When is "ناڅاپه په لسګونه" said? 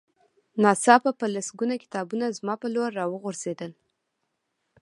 0.61-1.75